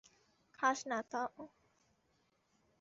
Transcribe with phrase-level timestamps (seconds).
[0.59, 1.23] খাস না, তো?